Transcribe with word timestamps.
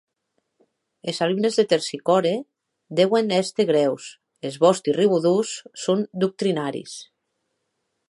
Es 1.11 1.19
alumnes 1.25 1.59
de 1.59 1.65
Tersicore 1.73 2.31
deuen 3.01 3.31
èster 3.39 3.67
grèus, 3.73 4.09
es 4.51 4.61
vòsti 4.67 4.99
rigodons 5.01 5.57
son 5.87 6.05
doctrinaris. 6.25 7.01